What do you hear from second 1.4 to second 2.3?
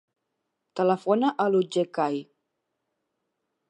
a l'Otger Cai.